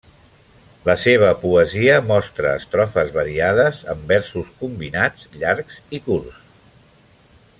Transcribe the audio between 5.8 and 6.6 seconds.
i curts.